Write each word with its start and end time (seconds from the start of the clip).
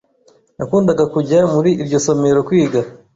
Nakundaga 0.57 1.03
kujya 1.13 1.39
muri 1.53 1.69
iryo 1.81 1.97
somero 2.05 2.39
kwiga. 2.47 2.79